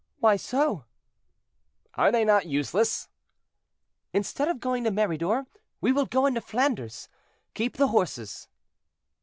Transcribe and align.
"Why 0.19 0.35
so?" 0.35 0.85
"Are 1.93 2.11
they 2.11 2.25
not 2.25 2.47
useless?" 2.47 3.07
"Instead 4.13 4.47
of 4.47 4.59
going 4.59 4.83
to 4.83 4.89
Meridor, 4.89 5.45
we 5.79 5.91
will 5.91 6.07
go 6.07 6.25
into 6.25 6.41
Flanders. 6.41 7.07
Keep 7.53 7.77
the 7.77 7.89
horses." 7.89 8.47